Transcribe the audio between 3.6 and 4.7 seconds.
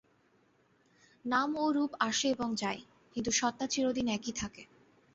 চিরদিন একই থাকে।